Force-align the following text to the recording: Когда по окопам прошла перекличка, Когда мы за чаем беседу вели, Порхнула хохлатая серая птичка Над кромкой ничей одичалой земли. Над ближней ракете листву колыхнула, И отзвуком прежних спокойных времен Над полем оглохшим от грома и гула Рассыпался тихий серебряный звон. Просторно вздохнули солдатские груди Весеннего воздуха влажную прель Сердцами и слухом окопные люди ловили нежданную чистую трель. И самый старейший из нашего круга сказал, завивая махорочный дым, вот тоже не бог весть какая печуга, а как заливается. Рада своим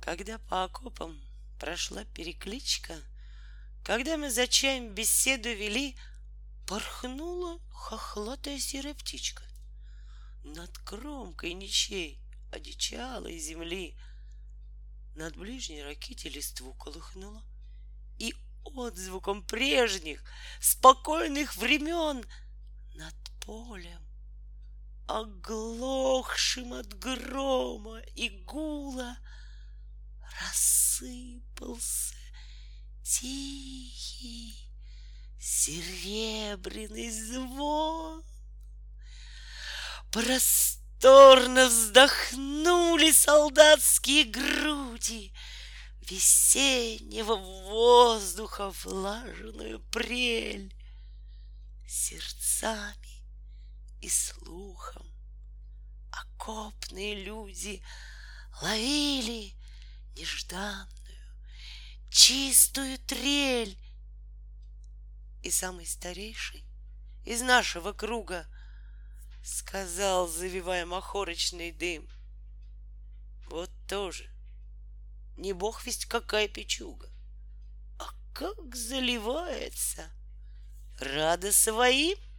Когда 0.00 0.38
по 0.38 0.64
окопам 0.64 1.20
прошла 1.58 2.04
перекличка, 2.04 2.96
Когда 3.84 4.16
мы 4.16 4.30
за 4.30 4.46
чаем 4.46 4.94
беседу 4.94 5.48
вели, 5.50 5.96
Порхнула 6.66 7.60
хохлатая 7.70 8.58
серая 8.58 8.94
птичка 8.94 9.42
Над 10.42 10.76
кромкой 10.78 11.52
ничей 11.52 12.20
одичалой 12.50 13.38
земли. 13.38 13.96
Над 15.14 15.36
ближней 15.36 15.84
ракете 15.84 16.28
листву 16.28 16.72
колыхнула, 16.74 17.42
И 18.18 18.34
отзвуком 18.64 19.42
прежних 19.42 20.22
спокойных 20.60 21.56
времен 21.56 22.24
Над 22.94 23.14
полем 23.44 24.10
оглохшим 25.10 26.72
от 26.72 26.96
грома 26.98 27.98
и 28.14 28.28
гула 28.44 29.16
Рассыпался 30.40 32.14
тихий 33.02 34.54
серебряный 35.38 37.10
звон. 37.10 38.24
Просторно 40.10 41.66
вздохнули 41.66 43.12
солдатские 43.12 44.24
груди 44.24 45.32
Весеннего 46.00 47.36
воздуха 47.36 48.70
влажную 48.82 49.80
прель 49.90 50.74
Сердцами 51.86 53.24
и 54.00 54.08
слухом 54.08 55.06
окопные 56.10 57.22
люди 57.22 57.82
ловили 58.62 59.54
нежданную 60.50 60.88
чистую 62.10 62.98
трель. 62.98 63.78
И 65.42 65.50
самый 65.50 65.86
старейший 65.86 66.64
из 67.24 67.40
нашего 67.40 67.92
круга 67.92 68.46
сказал, 69.42 70.28
завивая 70.28 70.84
махорочный 70.84 71.72
дым, 71.72 72.08
вот 73.48 73.70
тоже 73.88 74.28
не 75.36 75.52
бог 75.52 75.84
весть 75.86 76.06
какая 76.06 76.48
печуга, 76.48 77.08
а 77.98 78.10
как 78.34 78.74
заливается. 78.74 80.10
Рада 80.98 81.50
своим 81.50 82.18